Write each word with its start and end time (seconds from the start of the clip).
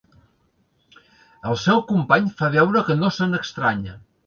El 1.51 1.59
seu 1.65 1.85
company 1.91 2.33
fa 2.41 2.51
veure 2.57 2.85
que 2.91 2.99
no 3.05 3.13
se 3.21 3.31
n'estranya. 3.35 3.97